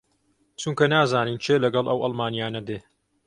[0.59, 2.79] چونکە نازانین کێ لەگەڵ ئەو ئاڵمانییانە دێ